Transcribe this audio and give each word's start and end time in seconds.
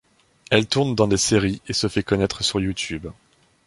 Elle 0.49 0.65
tourne 0.65 0.95
dans 0.95 1.07
des 1.07 1.15
séries 1.15 1.61
et 1.67 1.73
se 1.73 1.87
fait 1.87 2.01
connaître 2.01 2.43
sur 2.43 2.59
YouTube. 2.59 3.09